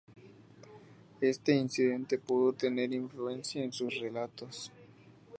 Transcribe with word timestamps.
Este 1.21 1.53
incidente 1.53 2.17
pudo 2.17 2.53
tener 2.53 2.91
influencia 2.91 3.63
en 3.63 3.71
sus 3.71 3.99
relatos. 3.99 4.71